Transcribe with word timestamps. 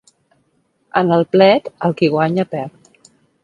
En 1.03 1.13
el 1.19 1.27
plet, 1.35 1.69
el 1.89 1.95
qui 2.01 2.11
guanya 2.17 2.51
perd. 2.55 2.93